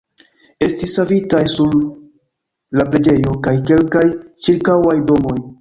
Estis 0.67 0.95
savitaj 0.99 1.41
nur 1.51 1.75
la 2.81 2.89
preĝejo 2.95 3.37
kaj 3.49 3.55
kelkaj 3.71 4.07
ĉirkaŭaj 4.49 5.01
domoj. 5.13 5.41